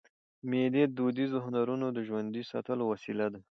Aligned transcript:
مېلې 0.49 0.83
د 0.87 0.91
دودیزو 0.97 1.37
هنرونو 1.45 1.87
د 1.91 1.97
ژوندي 2.07 2.43
ساتلو 2.51 2.83
وسیله 2.93 3.25
ده. 3.33 3.39